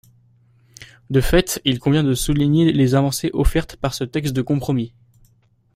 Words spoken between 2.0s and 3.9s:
de souligner les avancées offertes